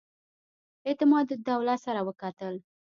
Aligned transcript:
اعتمادالدوله 0.87 1.75
سره 1.85 1.99
وکتل. 2.07 2.53